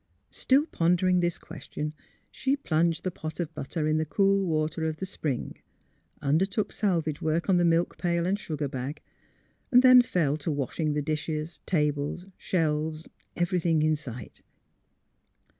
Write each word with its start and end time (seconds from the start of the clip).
Still 0.31 0.65
pondering 0.65 1.19
this 1.19 1.37
question 1.37 1.93
she 2.31 2.55
plunged 2.57 3.03
the 3.03 3.11
pot 3.11 3.39
of 3.39 3.53
butter 3.53 3.87
in 3.87 3.97
the 3.99 4.03
cool 4.05 4.43
water 4.47 4.83
of 4.87 4.97
the 4.97 5.05
spring; 5.05 5.59
undertook 6.23 6.71
salvage 6.71 7.21
work 7.21 7.47
on 7.47 7.57
the 7.57 7.63
milk 7.63 7.99
pail 7.99 8.25
and 8.25 8.39
sugar 8.39 8.67
bag; 8.67 8.99
then 9.69 10.01
fell 10.01 10.37
to 10.37 10.49
wash 10.49 10.79
ing 10.79 10.93
the 10.93 11.03
dishes, 11.03 11.59
tables, 11.67 12.25
shelves— 12.35 13.07
everything 13.35 13.83
in 13.83 13.95
sight. 13.95 14.41